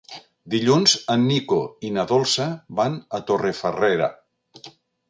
[0.53, 2.49] Dilluns en Nico i na Dolça
[2.81, 4.11] van a Torrefarrera.